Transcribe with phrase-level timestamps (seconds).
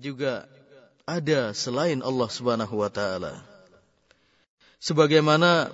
[0.00, 0.48] juga
[1.04, 3.44] ada selain Allah Subhanahu wa taala.
[4.80, 5.68] Sebagaimana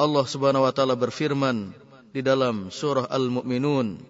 [0.00, 1.76] Allah Subhanahu wa taala berfirman
[2.16, 4.00] di dalam surah Al-Mu'minun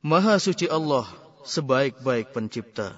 [0.01, 1.03] Maha suci Allah
[1.43, 2.95] sebaik-baik pencipta.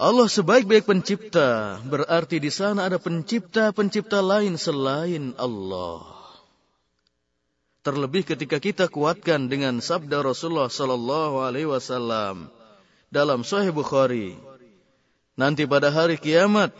[0.00, 6.00] Allah sebaik-baik pencipta berarti di sana ada pencipta-pencipta lain selain Allah.
[7.84, 12.48] Terlebih ketika kita kuatkan dengan sabda Rasulullah sallallahu alaihi wasallam
[13.12, 14.40] dalam Sahih Bukhari.
[15.36, 16.72] Nanti pada hari kiamat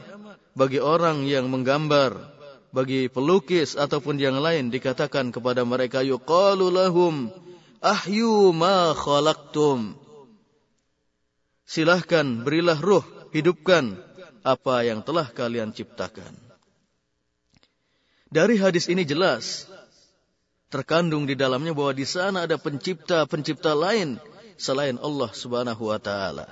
[0.56, 2.16] bagi orang yang menggambar,
[2.72, 7.28] bagi pelukis ataupun yang lain dikatakan kepada mereka yuqalu lahum
[7.84, 10.08] ahyu ma khalaqtum
[11.70, 13.94] silahkan berilah ruh, hidupkan
[14.42, 16.34] apa yang telah kalian ciptakan.
[18.26, 19.70] Dari hadis ini jelas,
[20.66, 24.18] terkandung di dalamnya bahwa di sana ada pencipta-pencipta lain
[24.58, 26.46] selain Allah Subhanahu wa taala.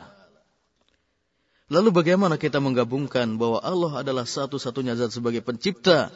[1.69, 6.08] Lalu bagaimana kita menggabungkan bahwa Allah adalah satu-satunya zat sebagai pencipta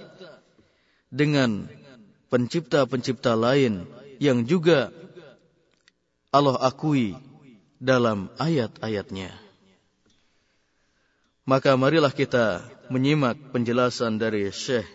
[1.13, 1.69] dengan
[2.33, 3.85] pencipta-pencipta lain
[4.17, 4.89] yang juga
[6.33, 7.13] Allah akui
[7.83, 9.35] dalam ayat-ayatnya.
[11.43, 14.87] Maka marilah kita menyimak penjelasan dari Syekh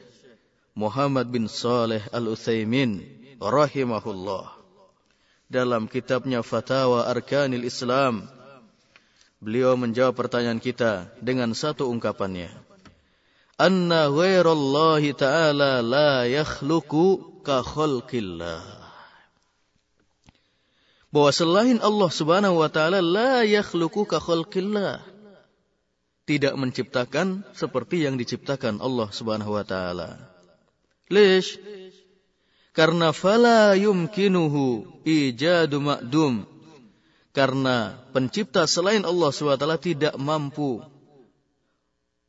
[0.71, 3.03] Muhammad bin Saleh Al-Utsaimin
[3.44, 4.55] rahimahullah
[5.52, 8.23] dalam kitabnya Fatawa Arkanil Islam.
[9.44, 12.49] Beliau menjawab pertanyaan kita dengan satu ungkapannya.
[13.59, 18.77] Anna ghairallahi ta'ala la yakhluqu ka khalqillah
[21.11, 25.03] bahwa selain Allah Subhanahu wa taala la yakhluqu ka khalqillah.
[26.27, 30.19] Tidak menciptakan seperti yang diciptakan Allah Subhanahu wa taala.
[31.08, 31.55] Lish?
[32.75, 36.44] Karena fala yumkinuhu ijadu ma'dum.
[37.31, 40.81] Karena pencipta selain Allah SWT tidak mampu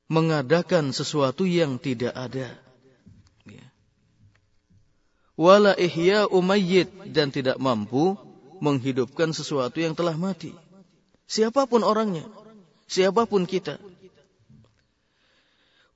[0.08, 2.56] mengadakan sesuatu yang tidak ada.
[3.48, 3.66] Ya.
[5.32, 8.20] Wala ihya umayyid dan tidak mampu
[8.58, 10.54] menghidupkan sesuatu yang telah mati.
[11.28, 12.24] Siapa pun orangnya,
[12.88, 13.76] siapa pun kita.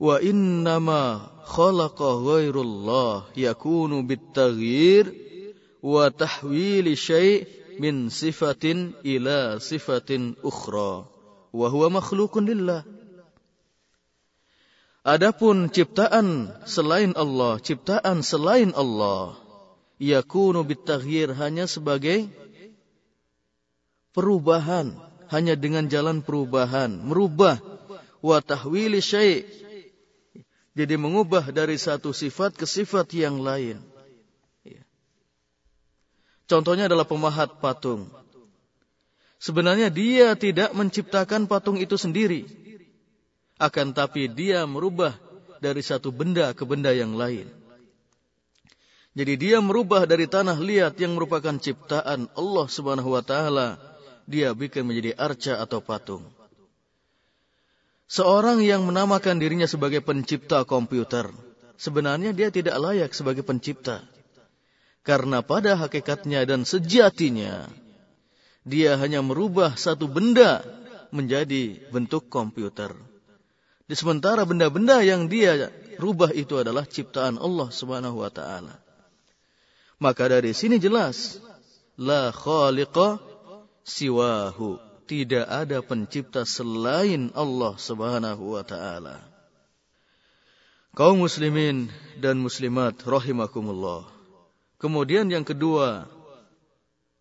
[0.02, 5.14] Wa innama khalaqa ghairullah yakunu bitaghyir
[5.80, 7.46] wa tahwili syai'
[7.78, 11.06] min sifatin ila sifatin ukhra
[11.52, 12.82] wa huwa makhluqun lillah.
[15.02, 19.34] Adapun ciptaan selain Allah, ciptaan selain Allah,
[19.98, 22.30] yakunu bitaghyir hanya sebagai
[24.12, 24.92] perubahan
[25.32, 27.60] hanya dengan jalan perubahan, merubah
[28.20, 29.44] wa tahwili syai'
[30.72, 33.76] jadi mengubah dari satu sifat ke sifat yang lain.
[34.64, 34.80] Ya.
[36.48, 38.08] Contohnya adalah pemahat patung.
[39.36, 42.48] Sebenarnya dia tidak menciptakan patung itu sendiri.
[43.60, 45.12] Akan tapi dia merubah
[45.60, 47.52] dari satu benda ke benda yang lain.
[49.12, 53.76] Jadi dia merubah dari tanah liat yang merupakan ciptaan Allah Subhanahu wa taala
[54.26, 56.24] dia bikin menjadi arca atau patung.
[58.12, 61.32] Seorang yang menamakan dirinya sebagai pencipta komputer,
[61.80, 64.04] sebenarnya dia tidak layak sebagai pencipta.
[65.02, 67.66] Karena pada hakikatnya dan sejatinya,
[68.62, 70.62] dia hanya merubah satu benda
[71.08, 72.94] menjadi bentuk komputer.
[73.88, 78.78] Di sementara benda-benda yang dia rubah itu adalah ciptaan Allah Subhanahu wa taala.
[79.98, 81.38] Maka dari sini jelas
[81.98, 83.31] la khaliqa
[83.84, 84.78] siwahu.
[85.02, 89.20] Tidak ada pencipta selain Allah Subhanahu wa taala.
[90.92, 91.88] Kaum muslimin
[92.20, 94.08] dan muslimat rahimakumullah.
[94.80, 96.10] Kemudian yang kedua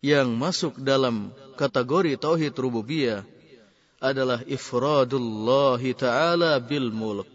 [0.01, 1.29] yang masuk dalam
[1.59, 3.21] kategori tauhid rububiyah
[4.01, 7.29] adalah ifradullah taala bil mulk.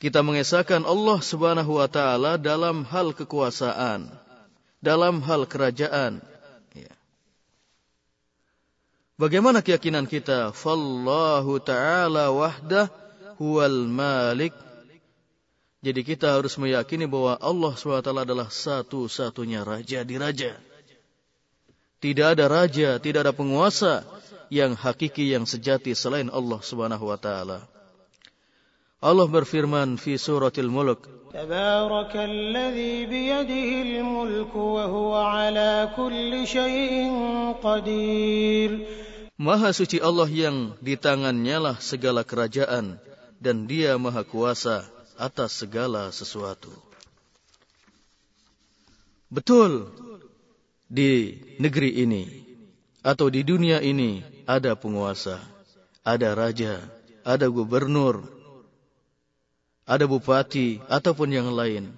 [0.00, 4.08] Kita mengesahkan Allah Subhanahu wa taala dalam hal kekuasaan,
[4.80, 6.24] dalam hal kerajaan,
[9.14, 10.50] Bagaimana keyakinan kita?
[10.50, 12.90] Fallahu ta'ala wahdah
[13.38, 14.50] huwal malik.
[15.84, 20.58] Jadi kita harus meyakini bahwa Allah SWT adalah satu-satunya raja di raja.
[22.02, 24.02] Tidak ada raja, tidak ada penguasa
[24.50, 27.62] yang hakiki yang sejati selain Allah Subhanahu wa taala.
[29.04, 39.03] Allah berfirman fi suratil Mulk, Tabarakalladzi biyadihil mulku wa huwa ala kulli syai'in qadir.
[39.34, 43.02] Maha suci Allah yang di tangannya lah segala kerajaan
[43.42, 44.86] dan dia maha kuasa
[45.18, 46.70] atas segala sesuatu.
[49.26, 49.90] Betul,
[50.86, 52.24] di negeri ini
[53.02, 55.42] atau di dunia ini ada penguasa,
[56.06, 56.78] ada raja,
[57.26, 58.22] ada gubernur,
[59.82, 61.90] ada bupati ataupun yang lain.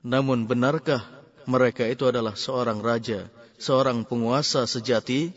[0.00, 1.04] Namun benarkah
[1.44, 3.28] mereka itu adalah seorang raja,
[3.60, 5.30] seorang penguasa sejati?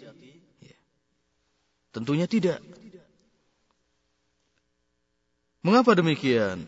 [1.95, 2.59] Tentunya tidak.
[5.63, 6.68] Mengapa demikian?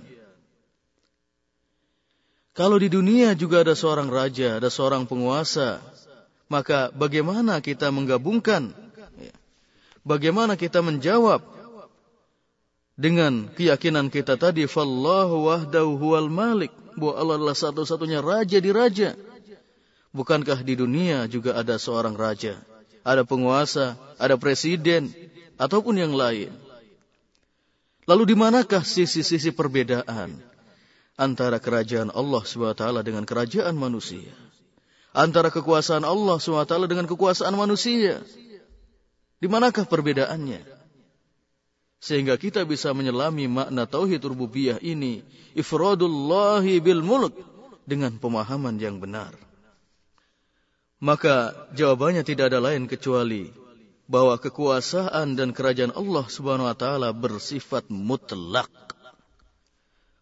[2.55, 5.83] Kalau di dunia juga ada seorang raja, ada seorang penguasa,
[6.47, 8.71] maka bagaimana kita menggabungkan?
[10.07, 11.43] Bagaimana kita menjawab
[12.95, 19.13] dengan keyakinan kita tadi, "Fallahu wahdahu huwal malik", bahwa Allah adalah satu-satunya raja di raja.
[20.15, 22.57] Bukankah di dunia juga ada seorang raja?
[23.07, 25.07] Ada penguasa, ada presiden,
[25.55, 26.51] ataupun yang lain.
[28.03, 30.35] Lalu di manakah sisi-sisi perbedaan
[31.15, 34.31] antara kerajaan Allah SWT dengan kerajaan manusia?
[35.15, 38.19] Antara kekuasaan Allah SWT dengan kekuasaan manusia?
[39.39, 40.67] Di manakah perbedaannya?
[41.97, 45.25] Sehingga kita bisa menyelami makna tauhid rububiyah ini,
[45.57, 47.33] ifradullahi bil mulk
[47.89, 49.46] dengan pemahaman yang benar.
[50.97, 53.53] Maka jawabannya tidak ada lain kecuali
[54.09, 58.71] bahwa kekuasaan dan kerajaan Allah Subhanahu wa taala bersifat mutlak.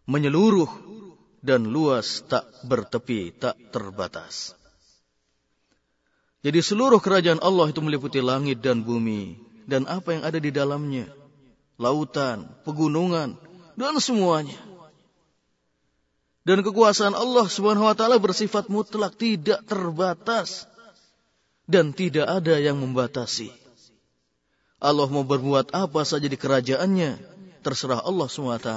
[0.04, 0.68] Menyeluruh
[1.40, 4.52] dan luas tak bertepi, tak terbatas.
[6.44, 9.34] Jadi seluruh kerajaan Allah itu meliputi langit dan bumi
[9.66, 11.10] dan apa yang ada di dalamnya.
[11.76, 13.34] Lautan, pegunungan,
[13.74, 14.56] dan semuanya.
[16.46, 20.70] Dan kekuasaan Allah Subhanahu wa taala bersifat mutlak, tidak terbatas
[21.66, 23.50] dan tidak ada yang membatasi.
[24.78, 27.18] Allah mau berbuat apa saja di kerajaannya,
[27.66, 28.70] terserah Allah SWT.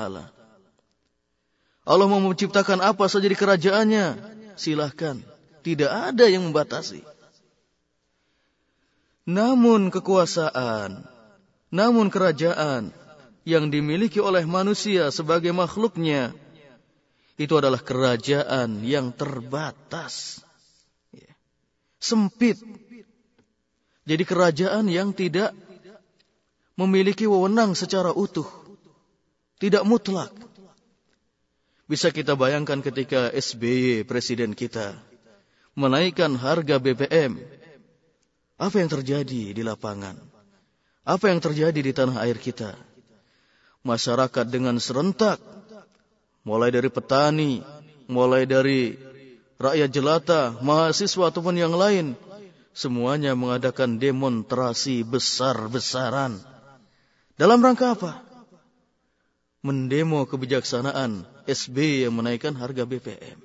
[1.86, 4.18] Allah mau menciptakan apa saja di kerajaannya,
[4.58, 5.22] silahkan.
[5.62, 7.06] Tidak ada yang membatasi.
[9.30, 11.06] Namun kekuasaan,
[11.70, 12.90] namun kerajaan
[13.46, 16.34] yang dimiliki oleh manusia sebagai makhluknya,
[17.40, 20.44] itu adalah kerajaan yang terbatas.
[21.16, 21.32] Ya.
[21.96, 22.60] Sempit.
[24.04, 25.56] Jadi kerajaan yang tidak
[26.76, 28.48] memiliki wewenang secara utuh.
[29.56, 30.36] Tidak mutlak.
[31.88, 35.00] Bisa kita bayangkan ketika SBY, presiden kita,
[35.80, 37.40] menaikkan harga BBM.
[38.60, 40.20] Apa yang terjadi di lapangan?
[41.08, 42.76] Apa yang terjadi di tanah air kita?
[43.88, 45.40] Masyarakat dengan serentak
[46.44, 47.64] mulai dari petani,
[48.10, 48.96] mulai dari
[49.60, 52.16] rakyat jelata, mahasiswa ataupun yang lain,
[52.72, 56.40] semuanya mengadakan demonstrasi besar-besaran.
[57.36, 58.12] Dalam rangka apa?
[59.60, 63.44] Mendemo kebijaksanaan SB yang menaikkan harga BPM.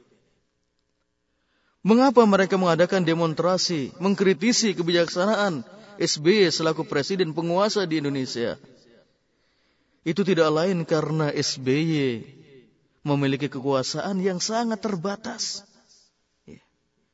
[1.85, 5.67] Mengapa mereka mengadakan demonstrasi, mengkritisi kebijaksanaan
[6.01, 8.57] SBY selaku presiden penguasa di Indonesia?
[10.01, 12.25] Itu tidak lain karena SBY
[13.05, 15.63] memiliki kekuasaan yang sangat terbatas.
[16.49, 16.59] Ya.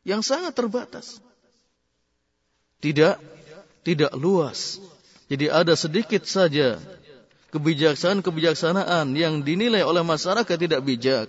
[0.07, 1.19] Yang sangat terbatas.
[2.81, 3.19] Tidak
[3.83, 4.81] tidak luas.
[5.27, 6.81] Jadi ada sedikit saja
[7.51, 11.27] kebijaksanaan-kebijaksanaan yang dinilai oleh masyarakat tidak bijak.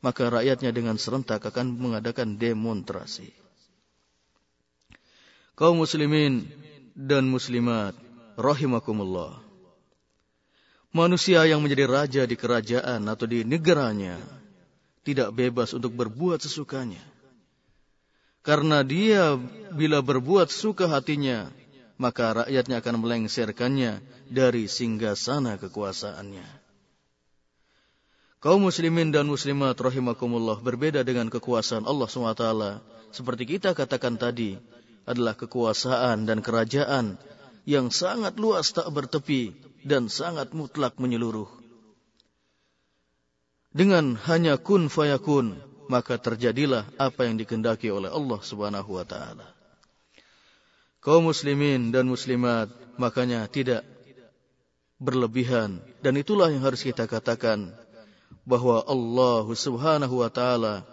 [0.00, 3.32] Maka rakyatnya dengan serentak akan mengadakan demonstrasi.
[5.54, 6.44] Kaum muslimin
[6.92, 7.94] dan muslimat
[8.36, 9.43] rahimakumullah
[10.94, 14.16] manusia yang menjadi raja di kerajaan atau di negaranya
[15.02, 17.02] tidak bebas untuk berbuat sesukanya.
[18.46, 19.34] Karena dia
[19.74, 21.50] bila berbuat suka hatinya,
[21.98, 26.62] maka rakyatnya akan melengserkannya dari singgasana kekuasaannya.
[28.44, 32.44] Kaum muslimin dan muslimat rahimakumullah berbeda dengan kekuasaan Allah SWT.
[33.16, 34.60] Seperti kita katakan tadi,
[35.08, 37.20] adalah kekuasaan dan kerajaan
[37.64, 41.48] yang sangat luas tak bertepi dan sangat mutlak menyeluruh.
[43.74, 45.58] Dengan hanya kun fayakun,
[45.90, 49.50] maka terjadilah apa yang dikendaki oleh Allah Subhanahu wa taala.
[51.04, 53.84] Kaum muslimin dan muslimat makanya tidak
[54.96, 57.74] berlebihan dan itulah yang harus kita katakan
[58.48, 60.86] bahwa Allah Subhanahu wa taala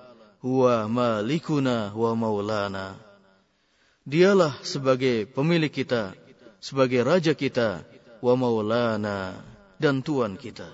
[0.43, 2.97] huwa malikuna wa maulana.
[4.01, 6.17] Dialah sebagai pemilik kita,
[6.61, 7.81] sebagai raja kita,
[8.21, 9.35] wa maulana
[9.81, 10.69] dan Tuhan kita.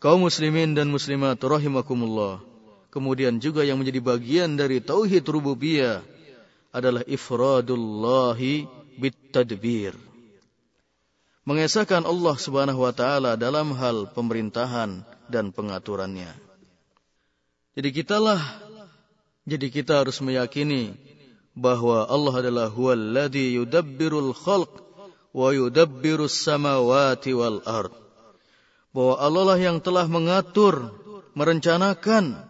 [0.00, 2.40] Kaum muslimin dan muslimat rahimakumullah.
[2.88, 6.00] Kemudian juga yang menjadi bagian dari tauhid rububiyah
[6.72, 8.64] adalah ifradullahi
[8.96, 9.92] bitadbir.
[11.44, 16.32] Mengesahkan Allah Subhanahu wa taala dalam hal pemerintahan dan pengaturannya.
[17.76, 18.40] Jadi kitalah
[19.48, 20.92] jadi kita harus meyakini
[21.58, 24.70] bahwa Allah adalah huwallazi yudabbirul khalq
[25.34, 27.90] wa yudabbirus samawati wal ard.
[28.94, 30.94] Bahwa Allah lah yang telah mengatur,
[31.34, 32.46] merencanakan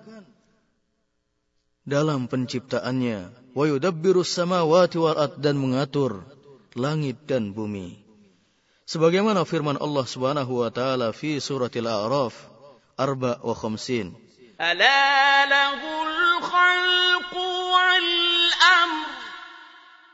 [1.89, 6.21] dalam penciptaannya wa yudabbirus samawati wal ard dan mengatur
[6.77, 7.97] langit dan bumi.
[8.89, 12.37] Sebagaimana firman Allah Subhanahu wa taala fi suratil A'raf
[12.97, 14.28] arba wa khamsin.
[14.62, 17.34] ألا له الخلق
[17.74, 19.08] والأمر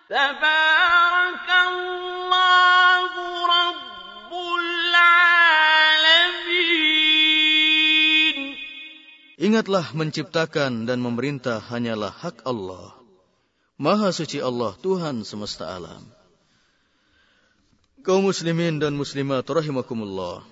[0.09, 3.12] تبارك الله
[3.45, 5.09] رب العالمين
[9.39, 12.91] Ingatlah menciptakan dan memerintah hanyalah hak Allah.
[13.79, 16.03] Maha suci Allah Tuhan semesta alam.
[18.03, 20.43] Kaum muslimin dan muslimat rahimakumullah.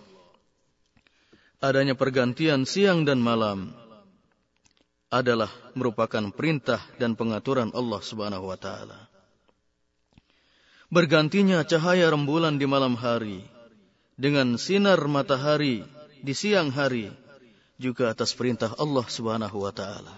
[1.60, 3.76] Adanya pergantian siang dan malam
[5.13, 9.13] adalah merupakan perintah dan pengaturan Allah Subhanahu wa taala.
[10.89, 13.45] Bergantinya cahaya rembulan di malam hari
[14.17, 15.85] dengan sinar matahari
[16.25, 17.13] di siang hari
[17.77, 20.17] juga atas perintah Allah Subhanahu wa taala.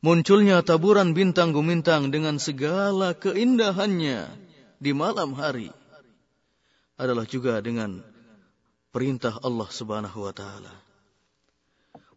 [0.00, 4.32] Munculnya taburan bintang gumintang dengan segala keindahannya
[4.80, 5.72] di malam hari
[6.96, 8.00] adalah juga dengan
[8.96, 10.85] perintah Allah Subhanahu wa taala.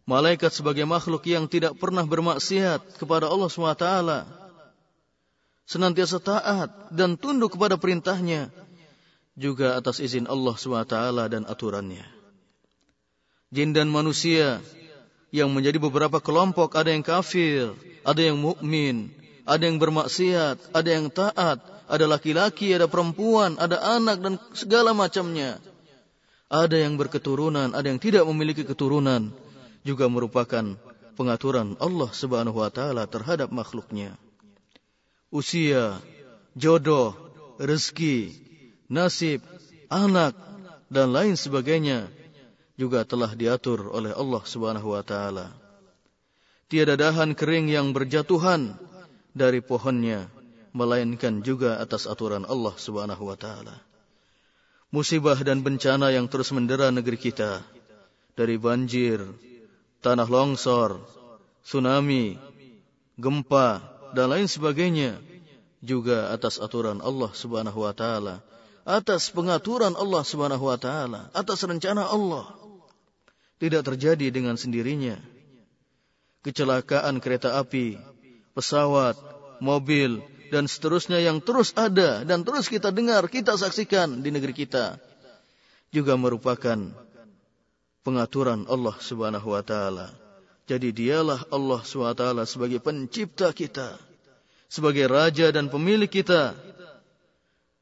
[0.08, 4.18] Malaikat sebagai makhluk yang tidak pernah bermaksiat kepada Allah taala
[5.68, 8.50] senantiasa taat dan tunduk kepada perintahnya
[9.38, 10.96] juga atas izin Allah SWT
[11.30, 12.02] dan aturannya
[13.54, 14.58] jin dan manusia
[15.30, 19.14] yang menjadi beberapa kelompok, ada yang kafir, ada yang mukmin,
[19.46, 25.58] ada yang bermaksiat, ada yang taat, ada laki-laki, ada perempuan, ada anak dan segala macamnya.
[26.50, 29.30] Ada yang berketurunan, ada yang tidak memiliki keturunan,
[29.86, 30.76] juga merupakan
[31.16, 34.16] pengaturan Allah Subhanahu wa taala terhadap makhluknya.
[35.30, 36.00] Usia,
[36.56, 37.14] jodoh,
[37.60, 38.34] rezeki,
[38.88, 39.44] nasib,
[39.92, 40.34] anak
[40.90, 42.08] dan lain sebagainya
[42.80, 45.52] juga telah diatur oleh Allah Subhanahu wa taala.
[46.70, 48.78] Tiada dahan kering yang berjatuhan
[49.36, 50.30] dari pohonnya
[50.72, 53.76] melainkan juga atas aturan Allah Subhanahu wa taala.
[54.90, 57.62] Musibah dan bencana yang terus mendera negeri kita
[58.34, 59.22] dari banjir,
[60.00, 61.00] tanah longsor,
[61.64, 62.36] tsunami,
[63.20, 63.84] gempa
[64.16, 65.20] dan lain sebagainya
[65.80, 68.44] juga atas aturan Allah Subhanahu wa taala,
[68.84, 72.52] atas pengaturan Allah Subhanahu wa taala, atas rencana Allah
[73.60, 75.20] tidak terjadi dengan sendirinya.
[76.40, 78.00] Kecelakaan kereta api,
[78.56, 79.20] pesawat,
[79.60, 84.96] mobil, dan seterusnya yang terus ada dan terus kita dengar, kita saksikan di negeri kita
[85.94, 86.90] juga merupakan
[88.02, 90.10] pengaturan Allah Subhanahu wa taala.
[90.66, 93.98] Jadi dialah Allah Subhanahu wa taala sebagai pencipta kita,
[94.70, 96.54] sebagai raja dan pemilik kita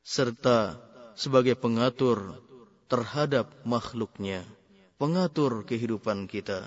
[0.04, 0.80] serta
[1.18, 2.38] sebagai pengatur
[2.88, 4.46] terhadap makhluknya
[4.98, 6.66] pengatur kehidupan kita.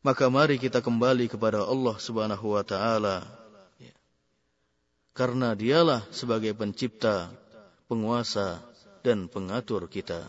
[0.00, 3.22] Maka mari kita kembali kepada Allah Subhanahu wa taala.
[5.12, 7.32] Karena dialah sebagai pencipta,
[7.88, 8.60] penguasa
[9.04, 10.24] dan pengatur kita.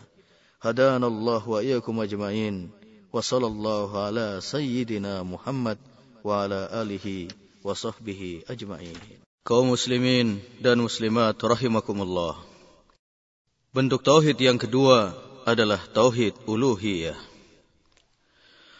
[0.57, 2.73] Iyyakum ajmain.
[3.13, 5.77] Wa sallallahu ala sayyidina Muhammad
[6.25, 7.29] wa ala alihi
[7.61, 8.97] wa sahbihi ajmain.
[9.45, 12.41] Kaum muslimin dan muslimat rahimakumullah.
[13.69, 15.13] Bentuk tauhid yang kedua
[15.45, 17.15] adalah tauhid uluhiyah.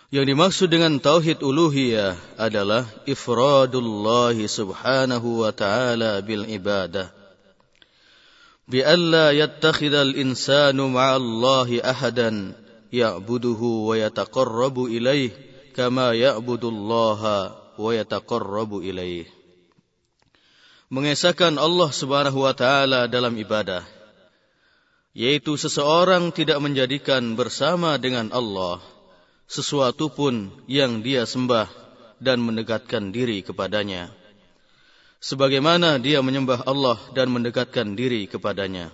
[0.09, 7.16] Yang dimaksud dengan tauhid uluhiyah adalah ifradullah subhanahu wa ta'ala bil ibadah.
[8.67, 12.51] Alla yattakhidha al-insanu ma'allahi ahadan
[12.91, 15.31] ya'buduhu wa yataqarrabu ilaih
[15.71, 19.23] kama ya'budullaha wa yataqarrabu ilaih.
[20.91, 23.87] Mengesahkan Allah subhanahu wa ta'ala dalam ibadah
[25.17, 28.83] yaitu seseorang tidak menjadikan bersama dengan Allah
[29.47, 31.71] sesuatu pun yang dia sembah
[32.19, 34.13] dan mendekatkan diri kepadanya
[35.21, 38.93] sebagaimana dia menyembah Allah dan mendekatkan diri kepadanya.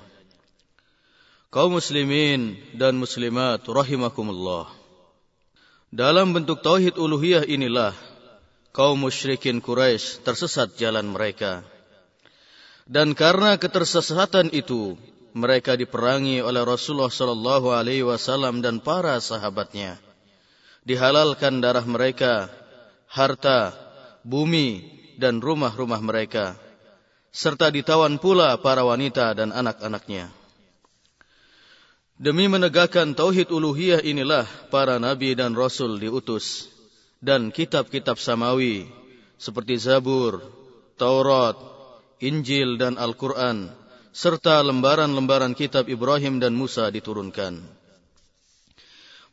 [1.54, 4.74] Kaum muslimin dan muslimat rahimakumullah.
[5.94, 7.94] Dalam bentuk tauhid uluhiyah inilah
[8.74, 11.62] kaum musyrikin Quraisy tersesat jalan mereka.
[12.90, 14.98] Dan karena ketersesatan itu
[15.38, 20.02] mereka diperangi oleh Rasulullah sallallahu alaihi wasallam dan para sahabatnya.
[20.84, 22.50] Dihalalkan darah mereka,
[23.08, 23.72] harta,
[24.26, 26.58] bumi dan rumah-rumah mereka
[27.34, 30.30] serta ditawan pula para wanita dan anak-anaknya.
[32.14, 36.70] Demi menegakkan tauhid uluhiyah inilah para nabi dan rasul diutus
[37.26, 38.86] dan kitab-kitab samawi
[39.42, 40.40] seperti Zabur,
[40.96, 41.58] Taurat,
[42.22, 43.74] Injil dan Al-Quran,
[44.14, 47.66] serta lembaran-lembaran kitab Ibrahim dan Musa diturunkan.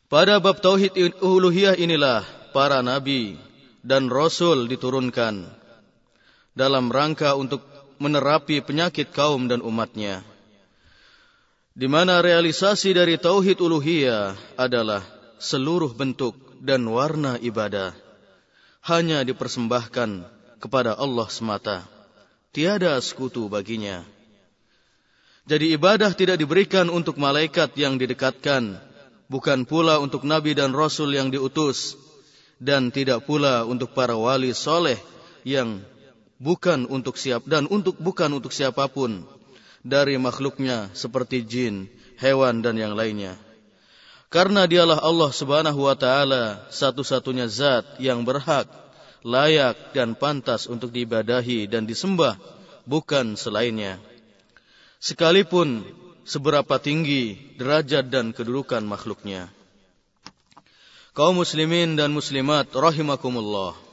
[0.09, 3.37] Pada bab tauhid uluhiyah inilah para nabi
[3.85, 5.60] dan rasul diturunkan
[6.57, 7.63] dalam rangka untuk
[8.01, 10.25] menerapi penyakit kaum dan umatnya.
[11.71, 15.05] Di mana realisasi dari tauhid uluhiyah adalah
[15.39, 17.95] seluruh bentuk dan warna ibadah
[18.85, 20.25] hanya dipersembahkan
[20.61, 21.85] kepada Allah semata.
[22.51, 24.03] Tiada sekutu baginya.
[25.47, 28.77] Jadi ibadah tidak diberikan untuk malaikat yang didekatkan,
[29.31, 31.97] bukan pula untuk nabi dan rasul yang diutus,
[32.61, 34.99] dan tidak pula untuk para wali soleh
[35.41, 35.81] yang
[36.41, 39.21] bukan untuk siap dan untuk bukan untuk siapa pun
[39.85, 41.85] dari makhluknya seperti jin,
[42.17, 43.37] hewan dan yang lainnya.
[44.33, 48.65] Karena dialah Allah Subhanahu wa taala satu-satunya zat yang berhak
[49.21, 52.37] layak dan pantas untuk diibadahi dan disembah,
[52.89, 54.01] bukan selainnya.
[54.97, 55.85] Sekalipun
[56.25, 59.49] seberapa tinggi derajat dan kedudukan makhluknya.
[61.11, 63.90] Kaum muslimin dan muslimat rahimakumullah.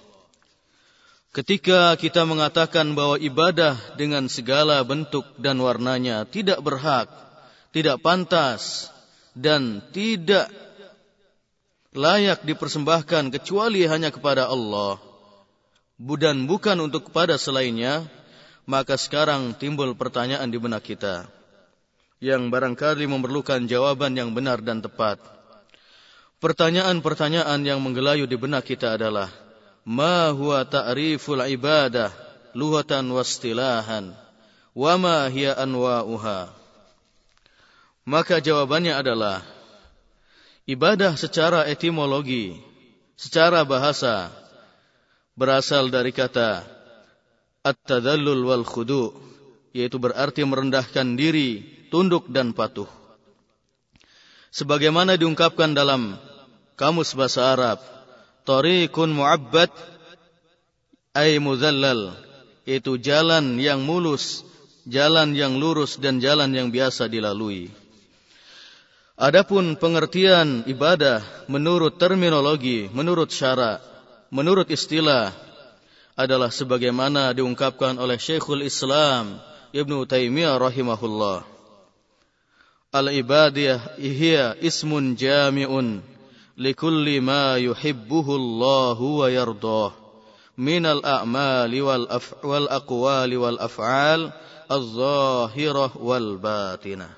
[1.39, 7.07] Ketika kita mengatakan bahwa ibadah dengan segala bentuk dan warnanya tidak berhak,
[7.71, 8.91] tidak pantas,
[9.39, 10.51] dan tidak
[11.95, 14.99] layak dipersembahkan kecuali hanya kepada Allah,
[16.19, 18.03] dan bukan untuk kepada selainnya,
[18.67, 21.31] maka sekarang timbul pertanyaan di benak kita
[22.19, 25.23] yang barangkali memerlukan jawaban yang benar dan tepat.
[26.43, 29.31] Pertanyaan-pertanyaan yang menggelayu di benak kita adalah,
[29.89, 32.13] Ma huwa ta'riful ibadah
[32.53, 34.13] luhatan wastilahan,
[34.77, 36.53] wa ma hiya anwa'uha.
[38.05, 39.41] Maka jawabannya adalah,
[40.69, 42.61] ibadah secara etimologi,
[43.17, 44.29] secara bahasa,
[45.33, 46.69] berasal dari kata
[47.65, 49.17] at-tadallul wal khudu
[49.77, 52.89] yaitu berarti merendahkan diri, tunduk dan patuh.
[54.51, 56.17] Sebagaimana diungkapkan dalam
[56.75, 57.79] kamus bahasa Arab,
[58.49, 59.69] tariqun mu'abbad
[61.13, 62.17] ay muzallal
[62.65, 64.45] yaitu jalan yang mulus,
[64.89, 67.69] jalan yang lurus dan jalan yang biasa dilalui.
[69.21, 73.85] Adapun pengertian ibadah menurut terminologi, menurut syarak
[74.29, 75.33] menurut istilah
[76.13, 79.41] adalah sebagaimana diungkapkan oleh Syekhul Islam
[79.73, 81.45] Ibnu Taimiyah rahimahullah.
[82.89, 86.01] Al-ibadiyah hiya ismun jami'un
[89.31, 89.95] yardah
[90.59, 92.11] min al-a'mali wal
[92.43, 94.35] wal aqwali wal af'al
[94.67, 97.15] az-zahirah wal batinah.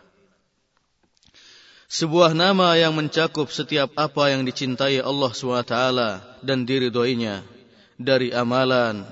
[1.88, 5.74] Sebuah nama yang mencakup setiap apa yang dicintai Allah SWT
[6.44, 7.42] dan diridhoinya
[7.96, 9.02] dari amalan,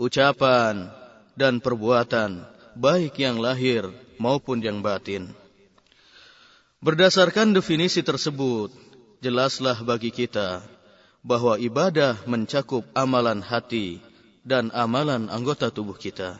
[0.00, 0.88] ucapan,
[1.36, 2.46] dan perbuatan,
[2.78, 5.28] baik yang lahir maupun yang batin.
[6.80, 8.85] Berdasarkan definisi tersebut,
[9.20, 10.64] jelaslah bagi kita
[11.26, 13.98] bahwa ibadah mencakup amalan hati
[14.46, 16.38] dan amalan anggota tubuh kita.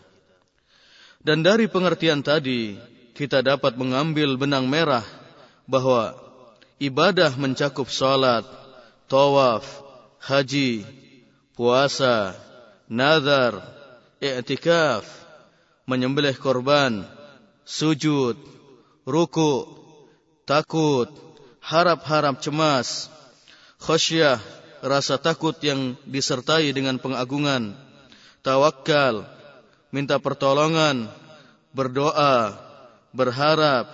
[1.18, 2.78] Dan dari pengertian tadi,
[3.18, 5.02] kita dapat mengambil benang merah
[5.66, 6.14] bahwa
[6.78, 8.46] ibadah mencakup salat,
[9.10, 9.66] tawaf,
[10.22, 10.86] haji,
[11.58, 12.38] puasa,
[12.86, 13.58] nazar,
[14.22, 15.02] i'tikaf,
[15.90, 17.02] menyembelih korban,
[17.66, 18.38] sujud,
[19.02, 19.66] ruku,
[20.46, 21.10] takut,
[21.66, 23.11] harap-harap cemas,
[23.83, 24.38] khasyah,
[24.87, 27.74] rasa takut yang disertai dengan pengagungan,
[28.46, 29.26] tawakal,
[29.90, 31.11] minta pertolongan,
[31.74, 32.55] berdoa,
[33.11, 33.90] berharap,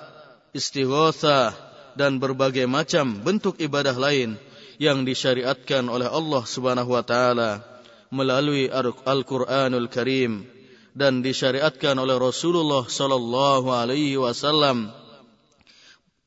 [0.52, 1.56] istighosa
[1.96, 4.37] dan berbagai macam bentuk ibadah lain
[4.76, 7.64] yang disyariatkan oleh Allah Subhanahu wa taala
[8.12, 10.44] melalui Al-Qur'anul Karim
[10.92, 14.92] dan disyariatkan oleh Rasulullah sallallahu alaihi wasallam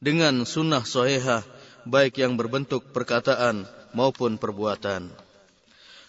[0.05, 1.41] dengan sunnah sahihah
[1.89, 3.65] baik yang berbentuk perkataan
[3.97, 5.09] maupun perbuatan.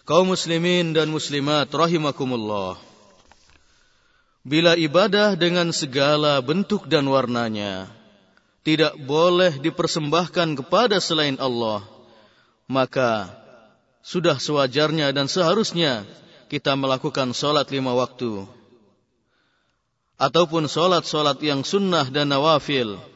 [0.05, 2.77] Kaum muslimin dan muslimat rahimakumullah.
[4.47, 7.89] Bila ibadah dengan segala bentuk dan warnanya
[8.63, 11.83] tidak boleh dipersembahkan kepada selain Allah,
[12.69, 13.33] maka
[14.07, 16.07] sudah sewajarnya dan seharusnya
[16.47, 18.47] kita melakukan solat lima waktu.
[20.17, 23.16] Ataupun solat-solat yang sunnah dan nawafil.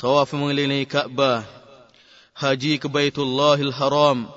[0.00, 1.44] Tawaf mengelilingi Ka'bah.
[2.32, 4.32] Haji ke Baitullahil Haram.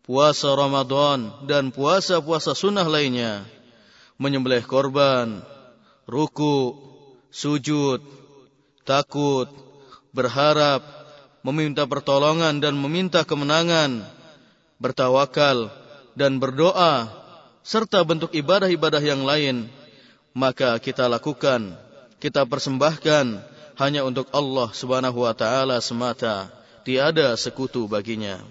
[0.00, 3.44] Puasa Ramadan dan puasa-puasa sunnah lainnya.
[4.18, 5.44] menyembelih korban,
[6.08, 6.74] ruku,
[7.30, 8.02] sujud,
[8.82, 9.46] takut,
[10.10, 10.82] berharap,
[11.46, 14.02] meminta pertolongan dan meminta kemenangan,
[14.82, 15.70] bertawakal
[16.18, 17.06] dan berdoa,
[17.62, 19.70] serta bentuk ibadah-ibadah yang lain,
[20.34, 21.78] maka kita lakukan,
[22.18, 23.38] kita persembahkan
[23.78, 26.50] hanya untuk Allah Subhanahu wa taala semata,
[26.82, 28.42] tiada sekutu baginya.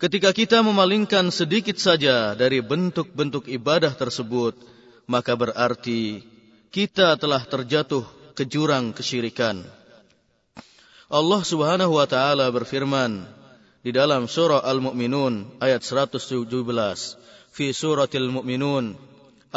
[0.00, 4.56] Ketika kita memalingkan sedikit saja dari bentuk-bentuk ibadah tersebut,
[5.04, 6.22] maka berarti
[6.72, 9.66] kita telah terjatuh ke jurang kesyirikan.
[11.08, 13.26] Allah Subhanahu wa taala berfirman
[13.82, 16.46] di dalam surah Al-Mu'minun ayat 117
[17.48, 19.07] fi suratil Mu'minun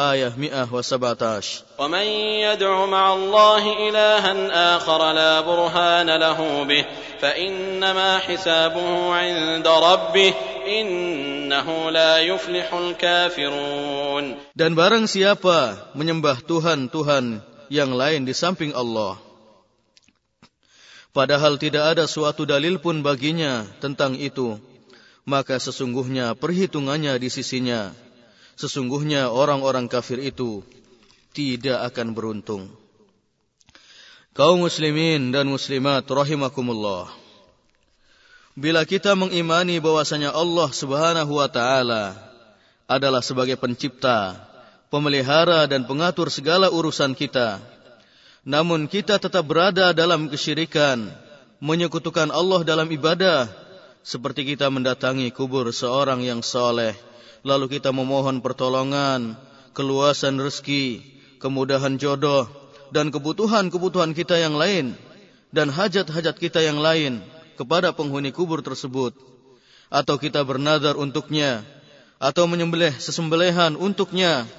[0.00, 2.06] ayat 117 ومن
[2.44, 4.32] يدع مع الله إلها
[4.76, 6.84] آخر لا برهان له به
[7.20, 10.32] فإنما حسابه عند ربه
[10.68, 17.40] إنه لا يفلح الكافرون Dan barang siapa menyembah Tuhan-Tuhan
[17.72, 19.16] yang lain di samping Allah
[21.16, 24.60] padahal tidak ada suatu dalil pun baginya tentang itu
[25.24, 27.96] maka sesungguhnya perhitungannya di sisinya
[28.61, 30.61] sesungguhnya orang-orang kafir itu
[31.33, 32.69] tidak akan beruntung.
[34.37, 37.09] Kaum muslimin dan muslimat rahimakumullah.
[38.53, 42.15] Bila kita mengimani bahwasanya Allah Subhanahu wa taala
[42.85, 44.37] adalah sebagai pencipta,
[44.93, 47.63] pemelihara dan pengatur segala urusan kita,
[48.47, 51.11] namun kita tetap berada dalam kesyirikan,
[51.63, 53.47] menyekutukan Allah dalam ibadah,
[54.03, 56.95] seperti kita mendatangi kubur seorang yang soleh,
[57.41, 59.37] lalu kita memohon pertolongan,
[59.77, 61.01] keluasan rezeki,
[61.37, 62.45] kemudahan jodoh,
[62.93, 64.97] dan kebutuhan-kebutuhan kita yang lain,
[65.49, 67.23] dan hajat-hajat kita yang lain,
[67.61, 69.13] kepada penghuni kubur tersebut
[69.91, 71.61] atau kita bernadar untuknya
[72.17, 74.49] atau menyembelih sesembelihan untuknya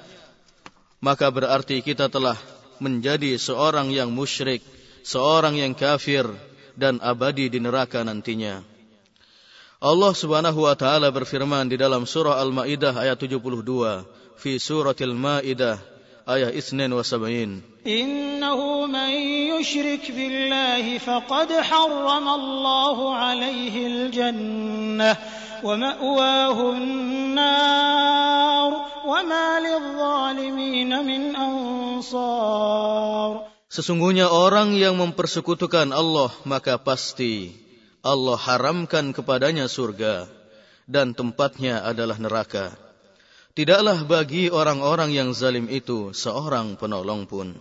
[1.03, 2.39] maka berarti kita telah
[2.79, 4.63] menjadi seorang yang musyrik,
[5.03, 6.23] seorang yang kafir
[6.79, 8.63] dan abadi di neraka nantinya.
[9.82, 14.02] Allah Subhanahu wa taala berfirman di dalam surah Al-Maidah ayat 72,
[14.34, 15.78] fi suratil Maidah
[16.26, 17.78] ayat 72.
[17.88, 19.12] إنه من
[19.54, 25.16] يشرك بالله فقد حرم الله عليه الجنة
[25.64, 28.70] ومأواه النار
[29.06, 33.30] وما للظالمين من أنصار
[33.68, 37.52] Sesungguhnya orang yang mempersekutukan Allah maka pasti
[38.03, 40.27] Allah haramkan kepadanya surga
[40.91, 42.75] dan tempatnya adalah neraka.
[43.55, 47.55] Tidaklah bagi orang-orang yang zalim itu seorang penolong pun.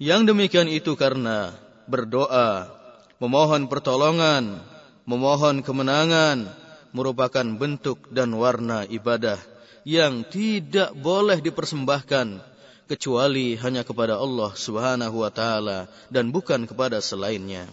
[0.00, 1.52] Yang demikian itu karena
[1.90, 2.72] berdoa,
[3.20, 4.64] memohon pertolongan,
[5.04, 6.48] memohon kemenangan
[6.96, 9.36] merupakan bentuk dan warna ibadah
[9.84, 12.40] yang tidak boleh dipersembahkan
[12.88, 17.68] kecuali hanya kepada Allah Subhanahu wa taala dan bukan kepada selainnya.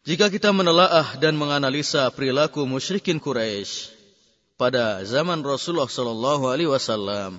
[0.00, 3.92] Jika kita menelaah dan menganalisa perilaku musyrikin Quraisy
[4.56, 7.36] pada zaman Rasulullah sallallahu alaihi wasallam,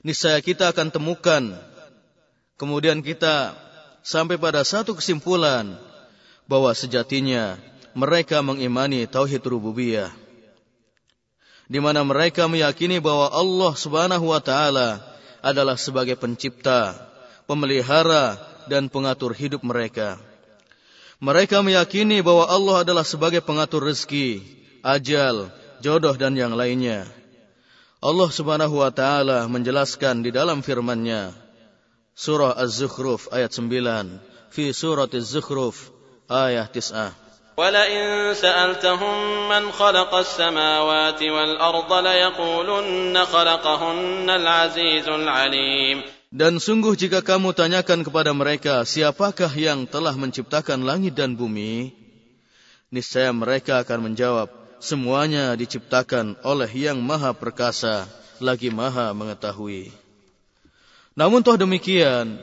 [0.00, 1.52] niscaya kita akan temukan
[2.56, 3.52] kemudian kita
[4.00, 5.76] sampai pada satu kesimpulan
[6.48, 7.60] bahwa sejatinya
[7.92, 10.08] mereka mengimani tauhid rububiyah
[11.70, 14.98] di mana mereka meyakini bahwa Allah Subhanahu wa taala
[15.44, 16.98] adalah sebagai pencipta,
[17.44, 20.29] pemelihara dan pengatur hidup mereka.
[21.23, 24.43] Mereka meyakini bahwa Allah adalah sebagai pengatur rezeki,
[24.83, 25.47] ajal,
[25.79, 27.07] jodoh dan yang lainnya.
[28.05, 31.33] Allah Subhanahu wa taala menjelaskan di dalam firman-Nya
[32.13, 35.89] Surah Az-Zukhruf ayat 9 fi surat Az-Zukhruf
[36.29, 47.26] ayat 9 ولئن سألتهم من خلق السماوات والأرض ليقولن خلقهن العزيز العليم dan sungguh jika
[47.26, 51.90] kamu tanyakan kepada mereka siapakah yang telah menciptakan langit dan bumi,
[52.94, 54.46] niscaya mereka akan menjawab,
[54.78, 58.06] semuanya diciptakan oleh yang maha perkasa,
[58.38, 59.90] lagi maha mengetahui.
[61.18, 62.38] Namun toh demikian,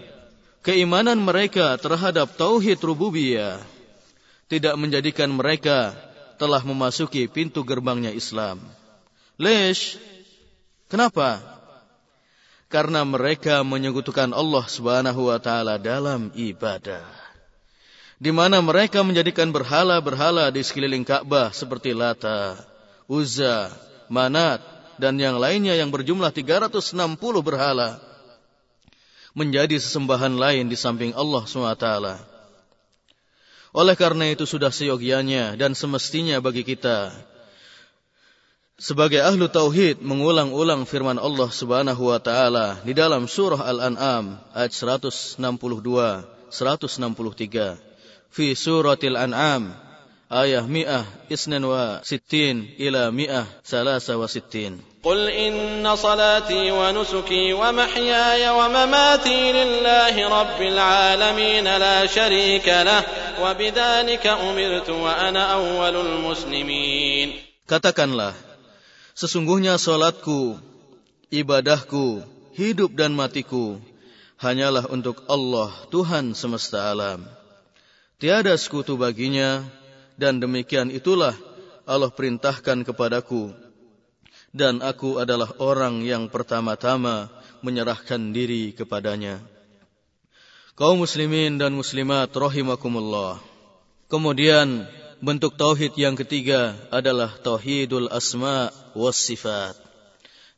[0.67, 3.63] keimanan mereka terhadap tauhid rububiyah
[4.51, 5.95] tidak menjadikan mereka
[6.35, 8.59] telah memasuki pintu gerbangnya Islam.
[9.39, 9.95] Lesh,
[10.91, 11.56] kenapa?
[12.67, 17.27] Karena mereka menyekutukan Allah Subhanahu wa taala dalam ibadah
[18.17, 22.57] di mana mereka menjadikan berhala-berhala di sekeliling Ka'bah seperti Lata,
[23.05, 23.69] Uzza,
[24.09, 24.59] Manat,
[24.97, 26.97] dan yang lainnya yang berjumlah 360
[27.45, 28.01] berhala
[29.37, 31.87] menjadi sesembahan lain di samping Allah SWT.
[33.77, 37.13] Oleh karena itu sudah seyogianya dan semestinya bagi kita
[38.82, 45.38] sebagai ahlu tauhid mengulang-ulang firman Allah Subhanahu wa taala di dalam surah Al-An'am ayat 162
[45.38, 47.92] 163
[48.32, 49.76] fi suratil An'am
[50.32, 58.50] ayah mi'ah isnan wa sittin ila mi'ah salasa wa sittin قل إن صلاتي ونسكي ومحياي
[58.50, 63.02] ومماتي لله رب العالمين لا شريك له
[63.42, 68.34] وبذلك أمرت وأنا أول المسلمين Katakanlah,
[69.17, 70.61] sesungguhnya solatku,
[71.33, 72.21] ibadahku,
[72.53, 73.81] hidup dan matiku,
[74.37, 77.25] hanyalah untuk Allah Tuhan semesta alam.
[78.21, 79.65] Tiada sekutu baginya,
[80.17, 81.33] dan demikian itulah
[81.89, 83.53] Allah perintahkan kepadaku.
[84.53, 87.29] Dan aku adalah orang yang pertama-tama
[87.61, 89.41] menyerahkan diri kepadanya.
[90.77, 93.41] Kaum muslimin dan muslimat rahimakumullah.
[94.09, 94.85] Kemudian
[95.21, 99.73] bentuk tauhid yang ketiga adalah tauhidul asma was sifat.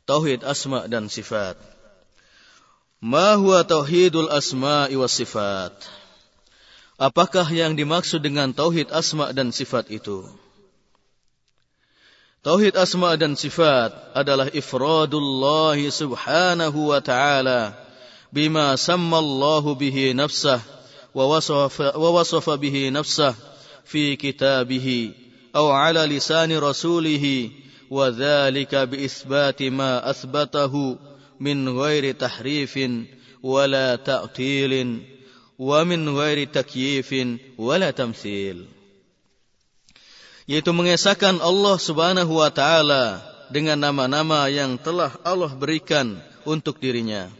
[0.04, 1.56] Tauhid asma dan sifat.
[3.00, 5.72] Ma huwa tauhidul asma was sifat?
[7.00, 10.28] Apakah yang dimaksud dengan tauhid asma dan sifat itu?
[12.40, 17.76] Tauhid asma dan sifat adalah ifradullah subhanahu wa ta'ala
[18.32, 20.60] bima sammallahu bihi nafsah
[21.12, 23.36] wa wasafa, wa wasafa bihi nafsah
[23.89, 25.11] في كتابه
[25.55, 27.49] أو على لسان رسوله
[27.89, 30.97] وذلك بإثبات ما أثبته
[31.39, 32.79] من غير تحريف
[33.43, 35.01] ولا تأطيل
[35.59, 37.15] ومن غير تكييف
[37.57, 38.65] ولا تمثيل
[40.45, 43.17] yaitu mengesahkan Allah Subhanahu wa taala
[43.49, 47.33] dengan nama-nama yang telah Allah berikan untuk dirinya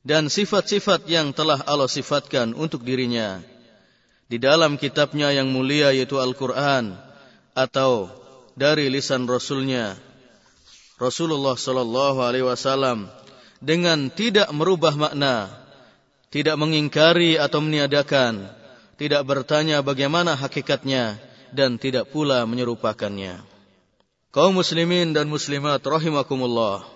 [0.00, 3.44] dan sifat-sifat yang telah Allah sifatkan untuk dirinya
[4.31, 6.95] di dalam kitabnya yang mulia yaitu Al-Quran
[7.51, 8.07] atau
[8.55, 9.99] dari lisan Rasulnya
[10.95, 13.11] Rasulullah Sallallahu Alaihi Wasallam
[13.59, 15.51] dengan tidak merubah makna,
[16.31, 18.47] tidak mengingkari atau meniadakan,
[18.95, 21.19] tidak bertanya bagaimana hakikatnya
[21.51, 23.43] dan tidak pula menyerupakannya.
[24.31, 26.87] Kaum muslimin dan muslimat rahimakumullah.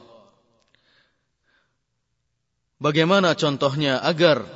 [2.80, 4.48] Bagaimana contohnya agar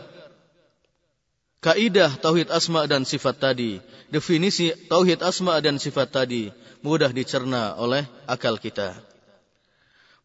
[1.60, 3.80] kaidah tauhid asma dan sifat tadi,
[4.12, 8.96] definisi tauhid asma dan sifat tadi mudah dicerna oleh akal kita.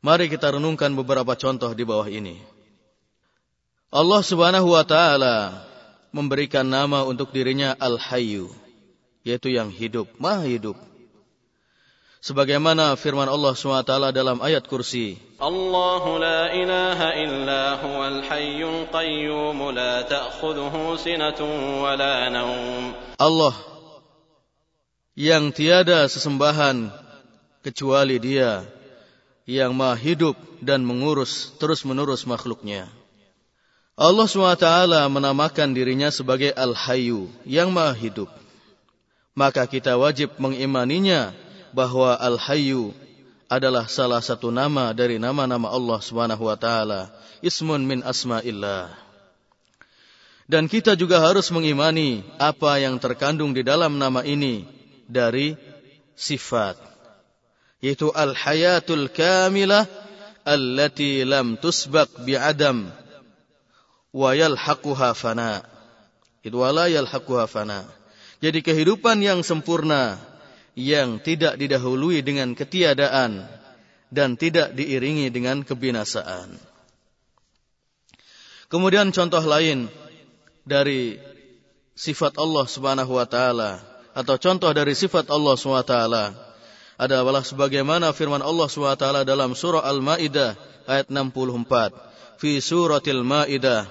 [0.05, 2.38] Mari kita renungkan beberapa contoh di bawah ini.
[3.94, 5.64] Allah Subhanahu wa taala
[6.14, 8.51] memberikan nama untuk dirinya Al-Hayyu,
[9.27, 10.79] yaitu yang hidup, Maha hidup
[12.25, 15.21] sebagaimana firman Allah SWT dalam ayat kursi.
[15.37, 22.97] Allah la ilaha illa huwal hayyul qayyum la ta'khudhuhu sinatun wa la nawm.
[23.21, 23.53] Allah
[25.13, 26.89] yang tiada sesembahan
[27.61, 28.65] kecuali Dia
[29.45, 32.89] yang maha hidup dan mengurus terus-menerus makhluknya.
[33.95, 34.67] Allah SWT
[35.13, 38.27] menamakan dirinya sebagai Al-Hayyu, yang maha hidup.
[39.39, 41.37] Maka kita wajib mengimaninya
[41.75, 42.95] bahwa Al-Hayyu
[43.51, 47.11] adalah salah satu nama dari nama-nama Allah Subhanahu wa taala,
[47.43, 48.95] ismun min asma'illah.
[50.47, 54.65] Dan kita juga harus mengimani apa yang terkandung di dalam nama ini
[55.11, 55.57] dari
[56.15, 56.95] sifat
[57.85, 59.85] yaitu al-hayatul kamilah
[60.49, 62.89] allati lam tusbaq bi'adam
[64.09, 65.61] wa yalhaquha fana.
[66.41, 67.85] Itu wala yalhaquha fana.
[68.41, 70.17] Jadi kehidupan yang sempurna
[70.75, 73.47] yang tidak didahului dengan ketiadaan
[74.11, 76.55] dan tidak diiringi dengan kebinasaan.
[78.71, 79.87] Kemudian contoh lain
[80.67, 81.19] dari
[81.95, 83.79] sifat Allah Subhanahu wa taala
[84.15, 86.25] atau contoh dari sifat Allah Subhanahu wa taala
[86.99, 90.59] adalah sebagaimana firman Allah Subhanahu wa taala dalam surah Al-Maidah
[90.91, 93.87] ayat 64 fi suratil Maidah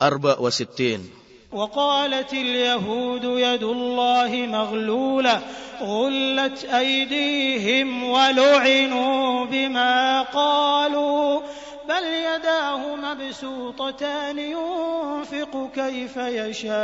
[0.00, 1.21] arba wa sittin
[1.51, 5.41] وقالت اليهود يد الله مغلولة
[5.81, 11.41] غلت أيديهم ولعنوا بما قالوا
[11.87, 16.77] بل يداه مبسوطتان ينفق كيف يشاء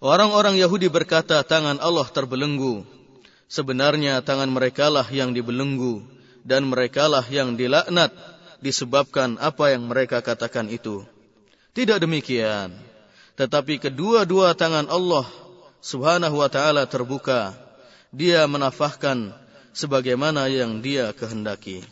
[0.00, 2.88] Orang-orang Yahudi berkata tangan Allah terbelenggu.
[3.52, 6.00] Sebenarnya tangan merekalah yang dibelenggu
[6.40, 8.08] dan merekalah yang dilaknat
[8.64, 11.04] disebabkan apa yang mereka katakan itu.
[11.75, 12.71] Tidak demikian.
[13.35, 15.27] Tetapi kedua-dua tangan Allah
[15.83, 17.51] subhanahu wa ta'ala terbuka.
[18.15, 19.35] Dia menafahkan
[19.75, 21.83] sebagaimana yang dia kehendaki.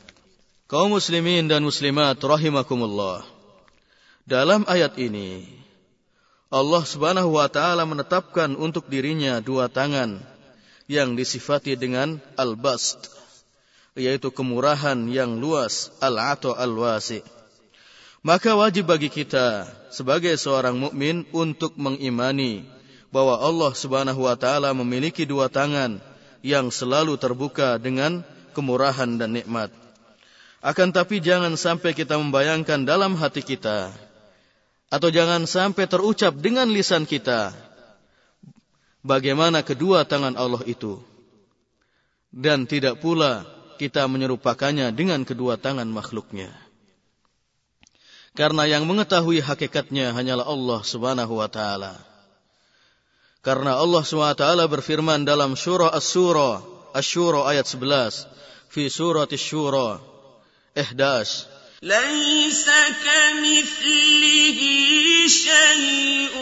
[0.71, 3.27] Kaum muslimin dan muslimat rahimakumullah.
[4.23, 5.51] Dalam ayat ini,
[6.47, 10.23] Allah subhanahu wa ta'ala menetapkan untuk dirinya dua tangan
[10.87, 13.11] yang disifati dengan al-bast
[13.99, 17.19] yaitu kemurahan yang luas al-ato al-wasi
[18.23, 22.63] maka wajib bagi kita sebagai seorang mukmin untuk mengimani
[23.11, 25.99] bahwa Allah Subhanahu wa taala memiliki dua tangan
[26.39, 28.23] yang selalu terbuka dengan
[28.55, 29.69] kemurahan dan nikmat
[30.63, 33.91] akan tapi jangan sampai kita membayangkan dalam hati kita
[34.87, 37.51] atau jangan sampai terucap dengan lisan kita
[39.03, 41.03] bagaimana kedua tangan Allah itu
[42.31, 43.43] dan tidak pula
[43.75, 46.62] kita menyerupakannya dengan kedua tangan makhluknya.
[48.36, 51.98] Karena yang mengetahui hakikatnya hanyalah Allah Subhanahu wa taala.
[53.42, 56.62] Karena Allah Subhanahu wa taala berfirman dalam surah As-Surah,
[56.94, 58.26] Asy-Syura ayat 11,
[58.70, 59.98] fi surah Asy-Syura
[60.74, 62.66] 11 ليس
[63.06, 64.60] كمثله
[65.28, 66.34] شيء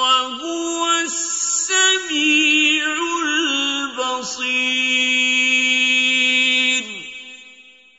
[0.00, 2.84] وهو السميع
[3.92, 5.41] البصير